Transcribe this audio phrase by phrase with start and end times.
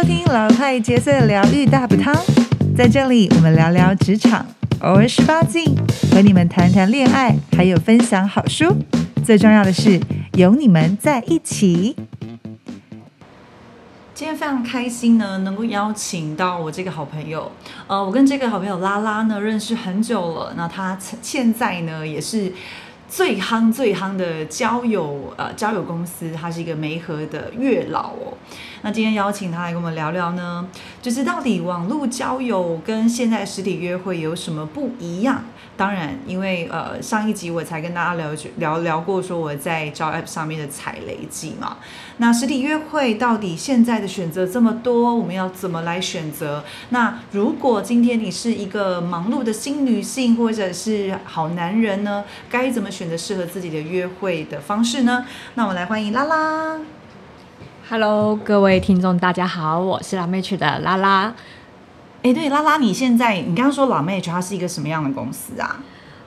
[0.00, 2.16] 收听老派角色疗愈大补汤，
[2.74, 4.46] 在这里我们聊聊职场，
[4.80, 5.62] 偶尔十八禁，
[6.10, 8.74] 和你们谈谈恋爱，还有分享好书。
[9.22, 10.00] 最重要的是
[10.32, 11.94] 有你们在一起。
[14.14, 17.52] 今天非常开心呢，能够邀请到我这个好朋友。
[17.86, 22.50] 呃，我跟这个好朋友拉拉呢认识很久了，那他现在呢也是。
[23.12, 28.38] 最夯最夯的交友呃交友公司，它是一个梅河的月老哦。
[28.82, 30.66] 那今天邀请他来跟我们聊聊呢，
[31.02, 35.44] 就是到底网络交友跟现在实体约会有什么不一样？
[35.76, 41.78] 当然，因为呃上一集我才跟大家聊聊聊过说我在招 App 上面的踩雷记嘛。
[42.18, 46.64] 那实体约会到底现在的选择这么多，我们要怎么来选择？
[46.90, 55.24] 那如果今天你是一个忙碌的新女性或者是好男人呢，该怎么选择适合自己的约会的方式呢？
[55.54, 56.99] 那我们来欢迎拉拉。
[57.92, 61.34] Hello，各位听众，大家好，我是拉妹曲的拉拉。
[62.22, 65.80] 哎，对，拉拉，你现在你刚刚说老妹，它是一个什么样的公司啊？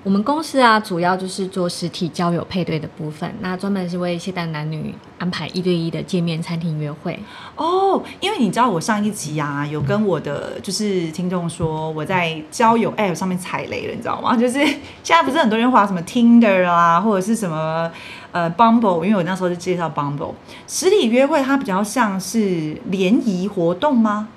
[0.04, 7.18] 我们公司啊，主要就是做实体交友配对的部分，那专门是为现代男女安排一对一的见面餐厅约会。
[7.56, 14.36] 哦，因为你知道我上一集啊，有跟我的就是听众说，我在交友 App 上面踩雷了，你知道吗？
[14.36, 14.60] 就是
[15.02, 17.90] 现在不是很多人划什么 Tinder 啊，或者是什么
[18.34, 20.34] 呃 Bumble，因为我那时候就介绍 Bumble
[20.68, 24.28] 实体约会，它比较像是联谊活动吗？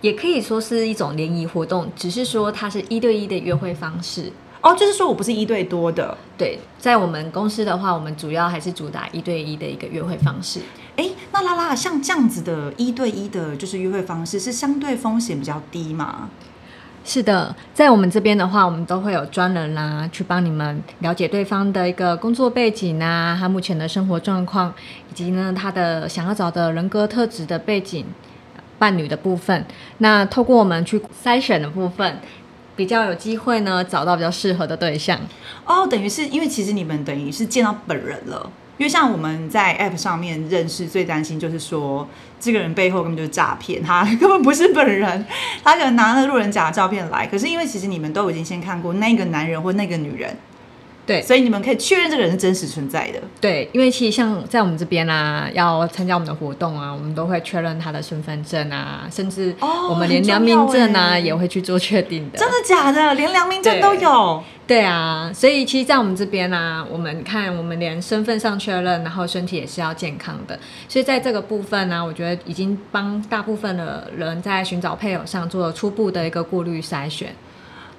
[0.00, 6.16] 也可以说是一种联谊活动，只是说它是一对一的约会方式哦，就是说我不是一对多的。
[6.38, 10.60] 对，在我们公司的话，我们主要还是主打一对一的一个约会方式。
[10.96, 16.30] 哎，那拉拉像这样子的一对一的，就是约会方式，是相对风险比较低吗？
[17.04, 24.72] 是的，在我们这边的话，我们都会有专人啦，去帮你们了解对方的一个工作背景啊，他目前的生活状况，
[25.10, 28.06] 以及呢他的想要找的人格特质的背景。
[28.78, 29.64] 伴侣的部分，
[29.98, 32.18] 那透过我们去筛选的部分，
[32.74, 35.16] 比较有机会呢找到比较适合的对象。
[35.64, 42.08] 哦，等于是因为其实你们等于是见到本人了，因为像我们在 App 上面认识，最担心就是说
[42.40, 45.24] 这个人背后根本就是诈骗，他根本不是本人，
[45.62, 47.26] 他可能拿了路人甲的照片来。
[47.26, 50.36] 可是因为其实你们都已经先看过那个男人或那个女人。
[51.04, 53.20] 对，所以你们可以确认这个人是真实存在的。
[53.40, 62.38] 对，因为其实像在我们这边啊，要参加我们的活动啊，我们都会确认他的身份证啊，甚至我们连良民证啊也会去做确定的。
[62.38, 63.14] 真的假的？
[63.14, 64.42] 连良民证都有？
[64.64, 70.56] 对啊，所以其实，在我们这边呢，我们看我们连身份上确认，然后身体也是要健康的。
[70.88, 77.34] 所以在这个部分呢，我觉得已经帮大部分的人在寻找配偶上做了初步的一个过滤筛选。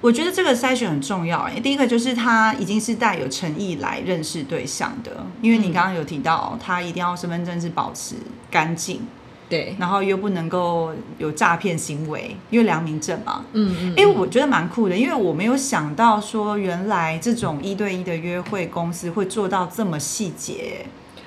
[0.04, 8.14] 我觉得这个筛选很重要哎，第一个就是他已经是带有诚意来认识对象的，因为你刚刚有提到他一定要身份证是保持
[8.50, 9.00] 干净，
[9.48, 20.84] 对，然后又不能够有诈骗行为，因为良民证嘛，嗯嗯，因为我觉得蛮酷的，因为我没有想到说原来这种一对一的约会公司会做到这么细节。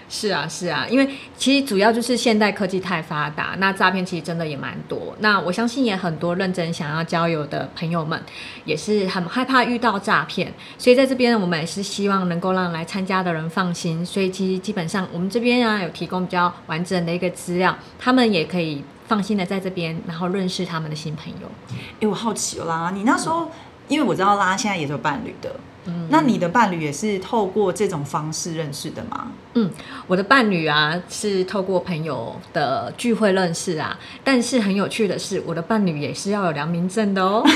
[0.09, 5.13] 是啊，是啊，因为其实主要就是现代科技太发达，那诈骗其实真的也蛮多。
[5.19, 8.21] 那我相信也很多认真想要交友的朋友们，
[8.63, 10.53] 也是很害怕遇到诈骗。
[10.77, 14.05] 所以在这边，我们也是希望能够让来参加的人放心。
[14.05, 21.51] 所以其实基本上，我们这边啊有提供比较完整的一个资料，他们也可以放心的在这边，然后认识他们的新朋友。
[21.99, 23.51] 哎，我好奇啦，你那时候，
[23.89, 25.53] 因为我知道拉现在也是有伴侣的。
[26.09, 29.27] 那你的伴侣也是透过这种方式认识的吗？
[29.53, 29.71] 嗯，
[30.05, 37.41] 我的伴侣啊是透过朋友的聚会认识啊，但是很有趣的是，我的伴侣也是要有良民证的哦。
[37.47, 37.53] 所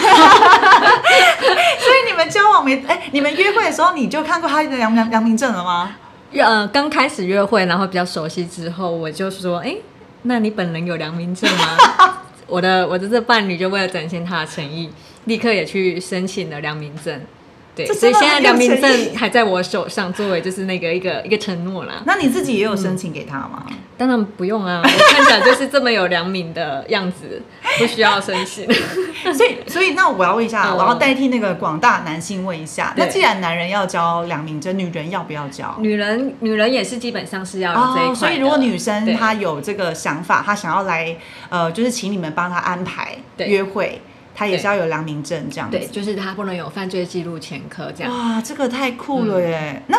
[1.89, 2.83] 以你们交往没？
[2.87, 5.95] 哎，你们约会的时候你就看过他的良良良民证了吗？
[6.33, 9.75] 呃，刚开始约会，然后比较熟悉之后，我就说，哎，
[10.23, 11.77] 那你本人有良民证吗？
[12.47, 14.89] 我的我的这伴侣就为了展现他的诚意，
[15.25, 17.21] 立刻也去申请了良民证。
[17.73, 22.01] 对，所以现在良民证还在我手上，作为就是那个一个一个承诺啦。
[22.05, 23.65] 那你自己也有申请给他吗？
[23.97, 27.41] 当然不用啊，我看起来就是这么有良民的样子，
[27.77, 28.67] 不需要申请。
[29.33, 35.73] 所以，所以那我要问一下，我要代替那个广大男性问一下，那既然男人要交良民证，女人要不要交？
[35.79, 38.15] 女人，女人也是基本上是要有这一块。
[38.15, 41.15] 所以，如果女生她有这个想法，她想要来
[41.49, 44.01] 呃，就是请你们帮她安排约会。
[44.33, 48.11] 他也是要有良民证这样子，对，就是他不能有犯罪记录前科这样。
[48.11, 49.83] 哇，这个太酷了耶！
[49.87, 49.97] 那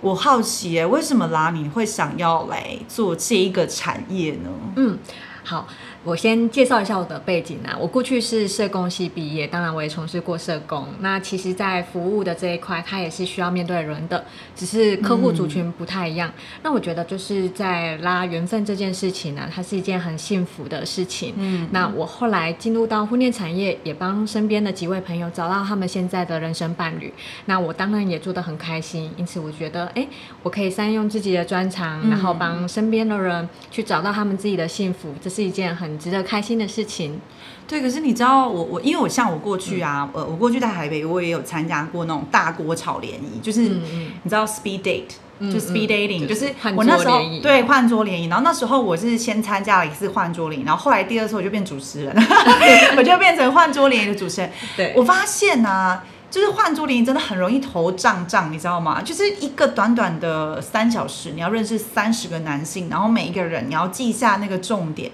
[0.00, 4.50] 我好奇耶，为什么拉你会想要来做这一个产业呢？
[4.76, 4.98] 嗯，
[5.44, 5.68] 好，
[6.04, 7.76] 我先介绍一下我的背景啊。
[7.78, 10.86] 我过去是社工系毕业，当然我也从事过社工。
[11.00, 14.24] 那其实，在服务的这一块，它也是需要面对人的，
[14.56, 16.32] 只是客户族群不太一样。
[16.62, 21.34] 那我觉得就是在拉缘分这件事情呢，它是一件很幸福的事情。
[21.36, 27.12] 嗯，那我后来进入到婚恋产业，也帮身边的几位朋友找到他们现在的人生伴侣。
[27.46, 30.06] 那我当然也做得很开心，因此我觉得，哎，
[30.42, 35.14] 我可以善用自己的专长，然后帮身边的人去找到他们自己的幸福。
[35.20, 37.20] 这是一件很值得开心的事情，
[37.66, 37.80] 对。
[37.80, 45.08] 可是你知道，我我因为我像我过去啊，呃，我过去在台北，我也有参加过那种大锅炒联谊，就是你知道 speed date，
[45.40, 48.26] 就 speed dating，就是我那时候对换桌联谊。
[48.26, 52.14] 然后那时候我是先参加了一次换桌联谊，然后后来第二次我就变主持人，
[52.96, 54.50] 我就变成换桌联谊的主持人。
[54.76, 56.00] 对，我发现呢，
[56.30, 59.02] 就是换桌联谊真的很容易头胀胀，你知道吗？
[59.02, 65.10] 就是一个短短的三小时，你要认识三十个男性，然后每一个人你要记下那个重点。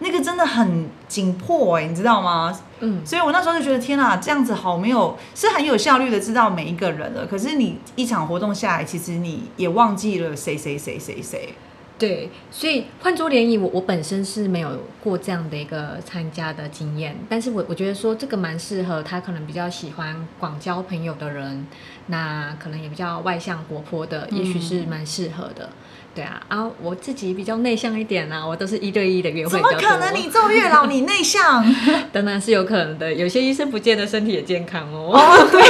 [0.00, 2.58] 那个真的很紧迫哎，你知道吗？
[2.80, 7.26] 嗯，所以我那时候就觉得天啊，这样子好没有，是很有效率的知道每一个人了。
[7.26, 11.54] 可是你一场活动下来，其实你也忘记了谁谁谁谁谁。
[11.96, 21.64] 对，所以换桌联谊，我我本身是没有过这样的一个参加的经验，但是我我觉得说这个蛮适合他，可能比较喜欢广交朋友的人，
[22.08, 25.70] 那可能也比较外向活泼的，也许是蛮适合的。
[26.14, 29.50] 对啊，啊，我自己比较内向一点啊，我都是一对一的约会。
[29.50, 30.14] 怎么可能？
[30.14, 31.64] 你做月老，你内向？
[32.12, 33.12] 当然是有可能的。
[33.12, 35.10] 有些医生不见得身体也健康哦。
[35.12, 35.60] 哦，对，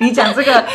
[0.00, 0.66] 你讲这个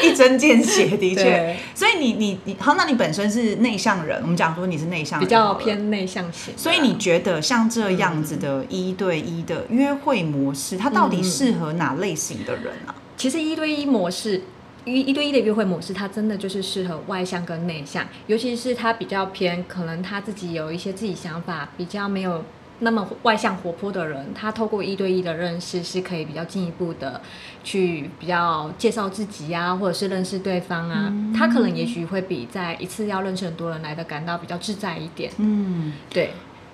[0.00, 1.56] 一针见血，的确。
[1.74, 6.54] 所以你你你，好，那你本身是内向人，我们讲说你是内向，比较偏内向型。
[6.56, 12.94] 所以你觉得像这样子的一对一的约会模式，它到底适合哪类型的人啊？
[13.16, 14.42] 其实一对一模式。
[14.84, 22.44] 一一对一的约会模式，它真的就是适合外向跟内向，尤其是他比较偏，可能他自己有一些自己想法，比较没有
[22.80, 27.20] 那么外向活泼的人，他透过一对一的认识，是可以比较进一步的
[27.62, 35.30] 去比较介绍自己啊，或者是认识对方啊，他可能也许会比在一次要认识很多人来的感到比较自在一点。
[35.36, 36.30] 嗯，对。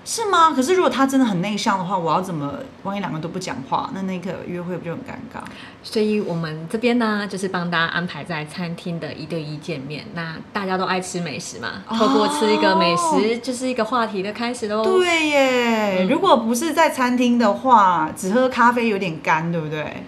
[0.07, 0.53] 是吗？
[0.55, 2.55] 可是如果他真的很内向的话，我要怎么？
[2.85, 5.43] 万一两个都不讲话，那那个约会不就很尴尬？
[5.83, 10.05] 所以我们这边呢，就是帮大家安排在餐厅的一对一见面。
[10.15, 14.85] 那大家都爱吃美食嘛，透过吃一个美食，就是一个话题的开始喽。
[14.85, 20.05] 对耶，如果不是在餐厅的话，只喝咖啡有点干，对不对？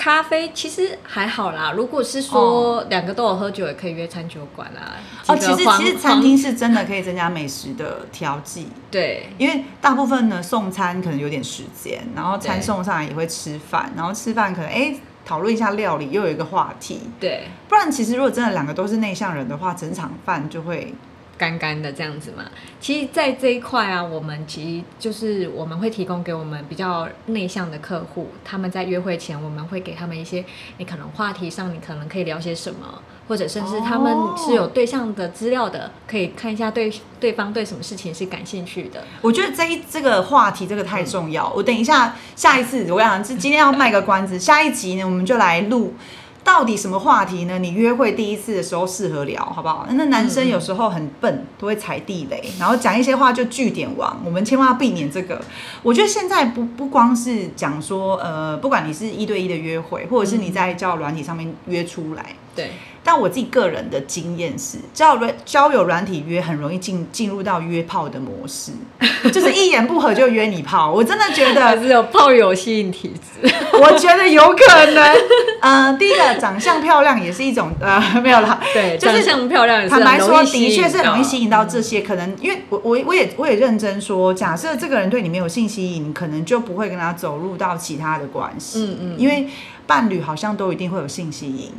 [0.00, 4.94] 咖啡其实还好啦，如果是说两个都有喝酒，也可以约餐酒馆啦。
[5.26, 8.68] 哦，其实其实餐厅是真的可以增加美食的调剂。
[8.90, 17.02] 对，因为大部分呢送餐可能有点时间，然后餐送上来也会吃饭，然后吃饭可能哎讨论一下料理，又有一个话题。
[17.20, 20.94] 对，不然其实如果真的两个都是内向人的话，整场饭就会。
[21.40, 22.44] 干干的这样子嘛，
[22.78, 30.44] 其实，在这一块啊，我们其实就是我们会提供给我们比较内向的客户，他们在约会前，我们会给他们一些，
[30.76, 39.02] 你可能话题上，你可能可以聊些什么，或者甚至他们是有对象的资料的，可以看一下对对方对什么事情是感兴趣的。
[39.22, 45.94] 我觉得这一这个话题这个太重要，我等一下下一次我想是今天要卖个关子，下一集呢我们就来录。
[46.42, 47.58] 到底什么话题呢？
[47.58, 49.86] 你约会第一次的时候适合聊，好不好？
[49.90, 54.20] 那男生有时候很笨，都会踩地雷，然后讲一些话就据点王。
[54.24, 55.40] 我们千万要避免这个。
[55.82, 62.70] 我觉得现在不不光是讲说，呃，不管你是一对一的约会，或者是你在交友软体上面约出来，对。
[63.02, 68.72] 但我自己个人的经验是，交友交友软体约很容易进进入到约炮的模式，
[69.32, 70.92] 就是一言不合就约你炮。
[70.92, 75.16] 我真的觉得是有炮友吸引体质， 我觉得有可能。
[75.62, 79.88] 嗯，第一个长相漂亮也是一种呃， 没有啦，对，就是长相漂亮。
[79.88, 82.02] 坦白说，的确是很容易吸引到这些。
[82.02, 88.80] 可能因为我我我也我也认真说，假设这个人对你没有性吸引，可能就不会跟他走入到其他的关系。
[88.82, 89.48] 嗯嗯，因为
[89.86, 91.72] 伴侣好像都一定会有性吸引。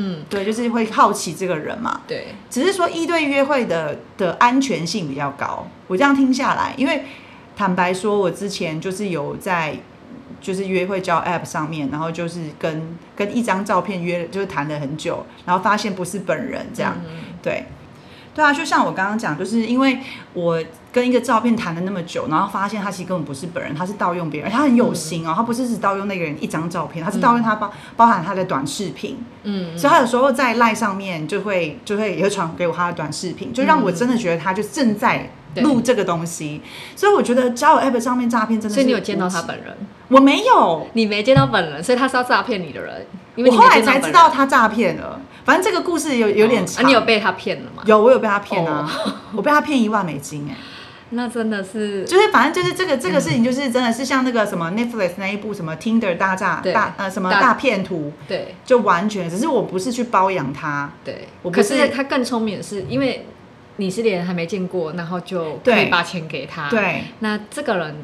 [0.00, 2.02] 嗯，对，就是会好奇这个人嘛。
[2.06, 5.66] 对，只是说一对约会的的安全性比较高。
[5.88, 7.02] 我这样听下来，因为
[7.56, 9.76] 坦白说，我之前就是有在
[10.40, 16.96] 就是约会交 App 上面，然后就是跟跟一张照片约，就是谈了很久，然后发现不是本人这样。
[17.42, 17.64] 对，
[18.38, 19.98] 对啊，就像我刚刚讲，就是因为
[20.32, 20.62] 我。
[20.90, 36.62] 跟一个照片谈了那么久，然后发现他其实根本不是本人，他是盗用别人，他很有心哦，他不是只盗用那个人一张照片，他是盗用他包包含他的短视频，嗯，所以他有时候在赖上面就会就会也会传给我他的短视频，就让我真的觉得他就正在录这个东西，
[36.96, 39.76] 所以我觉得交友 app 上面诈骗真的，所以你有见到他本人？
[40.08, 45.20] 我没有，你没见到本人，所以他是要诈骗你的人，我后来才知道他诈骗了。
[45.48, 47.82] 反正这个故事有有点长，你有被他骗了吗？
[47.86, 48.86] 有，我有被他骗啊，
[49.34, 50.54] 我被他骗一万美金哎。
[51.08, 58.54] 那真的是就是反正就是这个这个事情，就是真的是像那个什么 Netflix 那一部什么 Tinder 大炸大呃什么大大骗图，对。
[58.66, 63.24] 就完全只是我不是去包养他，对，我可是他更聪明的是，因为
[63.76, 67.04] 你是连还没见过，然后就可以把钱给他。，对。
[67.20, 67.94] 那这个人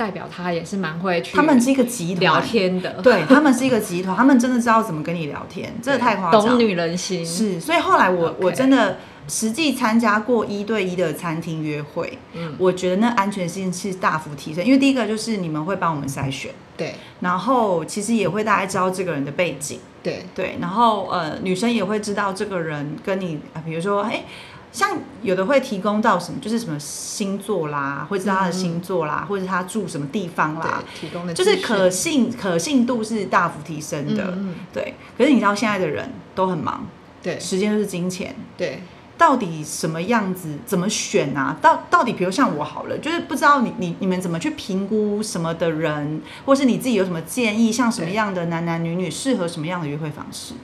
[0.00, 6.58] 代表他也是蛮会去他们是一个集团聊，天的，对他们是一个集团，他们真的知道怎么跟你聊天， 真的太夸张懂。
[6.58, 7.26] 女人心。
[7.26, 8.96] 是，所以后来我我真的
[9.28, 24.24] 实际参加过一对一的餐厅约会，嗯，我觉得那安全性是大幅提升，因为第一个就是你们会帮我们筛选，对然后其实也会大概知道这个人的背景，对对，然后呃女生也会知道这个人跟你啊，比如说哎。
[24.72, 34.24] 像有的会提供到什么，就是什么星座啦，会知道他的星座啦，或者他住什么地方啦，提供的就是可信可信度是大幅提升的。
[34.26, 36.86] 嗯嗯对，可是你知道现在的人都很忙，
[37.22, 37.38] 对。
[37.40, 38.82] 时间就是金钱，对。
[39.18, 41.54] 到底什么样子怎么选啊？
[41.60, 48.14] 到到底比如像我好了，就是不知道你你你们怎么去评估什么的人，或是你自己有什么建议，像什么对。
[48.14, 50.54] 样的男男女女适合什么样的约会方式？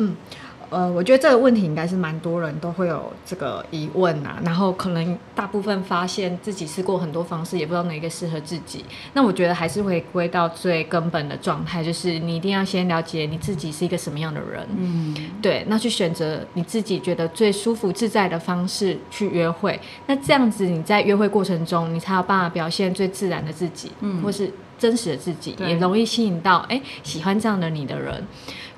[0.71, 8.85] 呃，我觉得这个问题应该是蛮多人都会有这个疑问啊，然后可能大部分发现自己试过很多方式，也不知道哪个适合自己。
[9.13, 19.79] 那我觉得还是回归到最根本的状态，就是你一定要先了解你自己是一个什么样的人，嗯，对，那去选择你自己觉得最舒服自在的方式去约会。
[20.07, 28.23] 那这样子你在约会过程中，你才有办法表现最自然的自己，嗯或是真实的自己，也容易吸引到哎喜欢这样的你的人。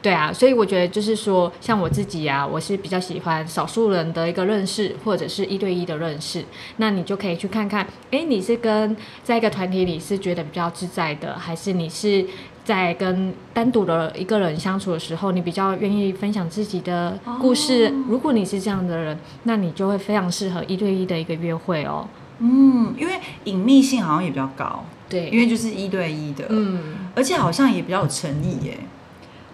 [0.01, 6.45] 对啊，所以我觉得就是说，像我自己啊，我是比较喜欢少数人的一个认识，或者是一对一的认识。
[6.77, 12.25] 那你就可以去看看，哎，你是跟在一个团体里是觉得比较自在的，还是你是
[12.65, 17.93] 在跟单独的一个人相处的时候，你比较愿意分享自己的故事？
[18.09, 22.07] 如果你是这样的人，那你就会非常适合一对一的一个约会哦。
[22.39, 23.15] 嗯，因为
[23.45, 26.81] 隐秘性好像也比较高，对，因为就是一对一的，嗯，
[27.17, 28.79] 而且好像也比较有诚意耶。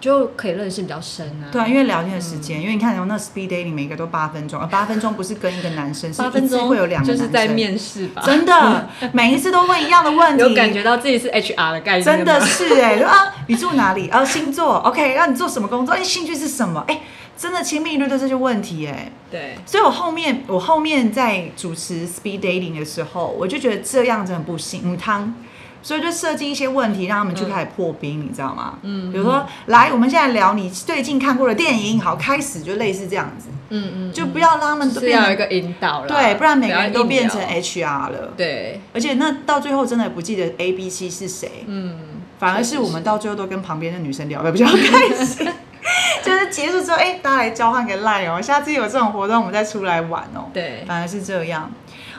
[0.01, 1.49] 就可以认识比较深啊。
[1.51, 14.09] 对啊，因为聊天的时嗯间，因为你看，那 speed dating 每个都八分钟，而八分钟不是跟一个男生，是八分钟会有两个男生，就是在面试吧，真的，每一次都问一样的问题，有感觉到自己是 HR 的概念吗，真的是哎、就啊，你住哪里？
[14.09, 15.95] 啊，星座，OK，那你做什么工作？
[15.95, 16.85] 哎，兴趣是什么？
[16.87, 17.01] 哎，
[17.37, 25.35] 真的亲密率的这些问题哎、对，所以我后面我后面在主持 speed dating 的时候，我就觉得这样子很不行，嗯汤。
[25.85, 28.79] 所以就设计一些问题，让他们去开始破冰，你知道吗？
[28.83, 38.33] 嗯比如说，来，我们现在聊你最近看过的电影，好，开始就类似这样子，嗯嗯，就不要让他们都是一个引导了，对，不然每个人都变成 HR 了。
[38.35, 41.99] 对，而且那到最后真的不记得 A、B、C 是谁，嗯，
[42.38, 45.47] 反而是我们到最后都跟旁边的女生聊的比较开心。
[46.25, 50.49] 就是结束之后，哎、大家来交换个 line 哦，下次有这种活动我们再出来玩哦。
[50.50, 51.71] 对，反而是这样。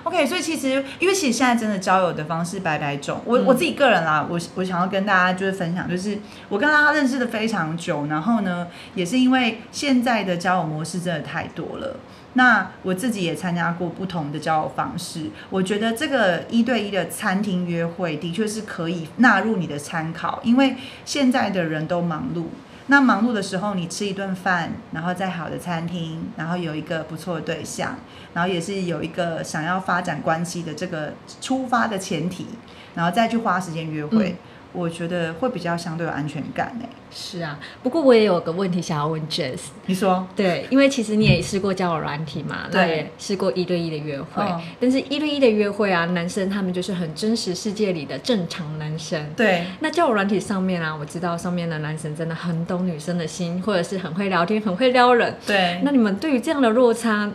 [0.05, 11.97] OK，所以其实因为其实现在真的交友的方式百百种，我、嗯我自己个人啦，我我想要跟大家就是分享，就是我跟他认识的非常久，然后呢，也是因为现在的交友模式真的太多了。
[12.33, 22.43] 那我自己也参加过不同的交友方式，我觉得这个一对一的餐厅约会的确是可以纳入你的参考，因为现在的人都忙碌。
[22.87, 27.95] 那忙碌的时候，你吃一顿饭，然后在好的餐厅，然后有一个不错的对象，
[28.33, 32.45] 然后也是有一个想要发展关系的这个出发的前提，
[32.93, 34.35] 然后再去花时间约会，
[34.75, 36.89] 我觉得会比较相对有安全感诶。
[37.11, 37.57] 是啊。
[37.81, 40.27] 不过我也有个问题想要问 Jess，你说？
[40.35, 49.25] 对，因为其实你也试过交友软体嘛，对试过一对一的约会，嗯但是一对一的约会啊，男生他们就是很真实世界里的正常男生。
[49.35, 55.35] 对，那交友软体上面啊，我知道上面的男生真的很懂女生的心，或者是很会聊天、很会撩人。
[55.47, 55.79] 对。
[55.83, 57.31] 那你们对于这样的落差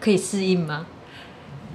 [0.00, 0.86] 可以适应吗？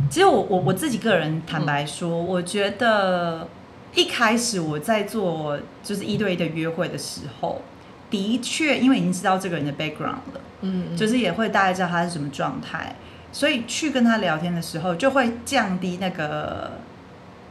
[0.09, 3.47] 其实我我我自己个人坦白说，我觉得
[3.95, 7.61] 一开始我在做就是一对一的约会的时候，
[8.09, 10.41] 的确因为已经知道这个人的 background 了。
[10.61, 12.95] 嗯，就是也会大概知道他是什么状态，
[13.31, 16.71] 所以去跟他聊天的时候，就会降低那个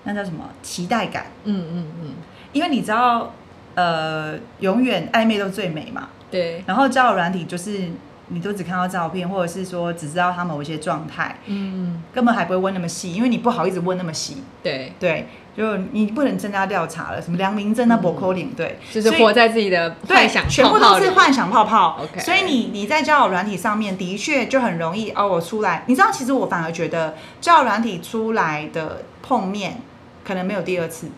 [0.05, 2.11] 那叫什么期待感，嗯嗯嗯，
[2.53, 3.33] 因为你知道，
[3.75, 6.09] 呃，永远暧昧都最美嘛。
[6.31, 7.91] 对，然后交友软体就是
[8.29, 14.43] 你都只看到照片，或者是说只知道他某一些状态，嗯根本还不会问那么细，因为你不好意思问那么细。
[14.63, 22.01] 对，对，就你不能增加调查了，什么良民证啊、博口领，对，所以就是活在自己的对，幻想全部都是幻想泡泡。
[22.03, 29.81] OK 所以你你在交友软体上面的确就很容易哦，我出来，你知道，其实我反而觉得交友软体出来的碰面
[30.25, 31.09] 可能没有第二次，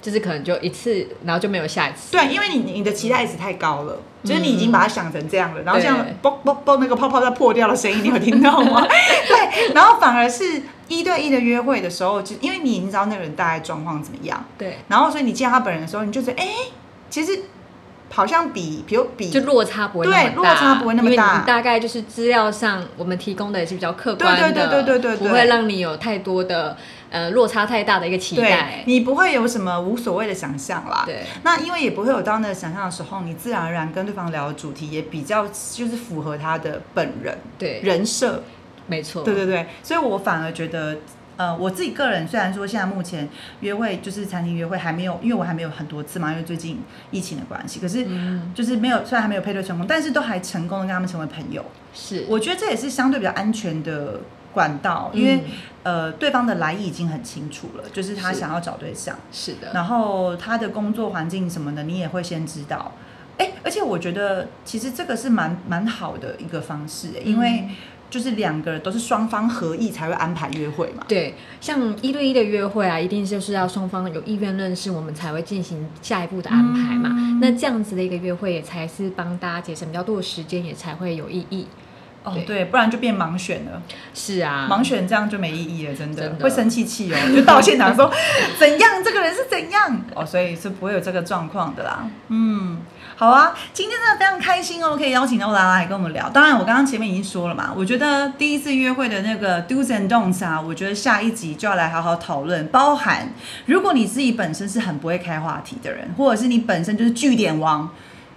[0.00, 2.12] 就是可能就一次，然后就没有下一次。
[2.12, 8.86] 对，因为你你的期待值太高了，就是你已经把它想成这样了，然后这样啵啵啵那个泡泡在破掉的声音，你有听到吗？
[8.86, 16.48] 对，然后反而是一对一的约会的时候，就因为你已经知道那个人大概状况怎么样，对，然后所以你见他本人的时候，你就觉得哎，
[17.10, 17.42] 其实。
[18.10, 21.40] 好像比，比如比，就落差不会那么大，落差不会那么大。
[21.40, 26.76] 大概就是资料上我们提供的也是比较客观的，对对对对对，不会让你有太多的
[27.10, 28.82] 呃落差太大的一个期待。
[28.86, 31.02] 你不会有什么无所谓的想象啦。
[31.06, 31.24] 对。
[31.42, 38.42] 那因为也不会有到那个想象的时候，你自然而然跟对方聊的主题也比较就是符合他的本人，对人设，
[38.86, 39.22] 没错。
[39.22, 40.96] 对对对，所以我反而觉得。
[41.38, 43.28] 呃，我自己个人虽然说现在目前
[43.60, 46.80] 约会就是餐厅约会还没有，因为我还没有很多次嘛，因为最近
[47.12, 48.04] 疫情的关系，可是
[48.52, 51.64] 就是没有，虽然还没有配对成功，但是都还成功的跟他们成为朋友。
[51.94, 54.20] 是，我觉得这也是相对比较安全的
[54.52, 55.44] 管道，因为
[55.84, 62.92] 呃，对方的来意已经很清楚了，就是他想要找对象，是的，然后他的工作环境什么的，你也会先知道。
[63.38, 67.64] 哎，而且我觉得其实这个是蛮蛮好的一个方式，因为。
[68.10, 71.04] 就是两个人都是双方合意才会安排约会嘛。
[71.06, 77.10] 对，像一对一的约会啊，一定就是要双方有意愿认识，我们才会进行下一步的安排嘛。
[77.38, 81.66] 那这样子的一个约会，也才是帮大家节省比较多的时间，也才会有意义。
[82.24, 83.82] 哦，对，不然就变盲选了。
[84.14, 88.10] 是啊，盲选这样就没意义了，真的会生气气哦，就到现场说
[88.58, 92.08] 怎样，这个人是怎样哦，所以是不会有这个状况的啦。
[92.28, 92.78] 嗯。
[93.20, 96.30] 好啊，今天真的非常开心哦，可以邀请到拉拉来跟我们聊。
[96.30, 102.64] 当然，我刚刚前面已经说了嘛，我觉得第一次约会的那个 do's and don'ts 啊，我觉得下一集就要来好好讨论。
[102.68, 103.28] 包含
[103.66, 107.90] 如果你自己本身是很不会开话题的人，或者是你本身就是据点王。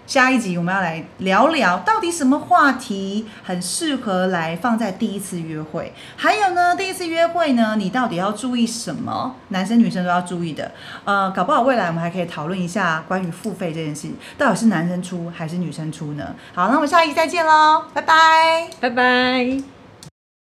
[0.07, 5.93] 下一集我们要来聊聊，到底什么话题很适合来放在第一次约会？
[6.17, 9.35] 还有呢，第一次约会呢，你到底要注意什么？
[9.49, 10.71] 男生女生都要注意的。
[11.05, 16.35] 呃，搞不好未来我们还可以讨论一下关于付费这件事，到底是男生出还是女生出呢？
[16.53, 19.80] 好，那我们下一集再见喽，拜拜，拜拜。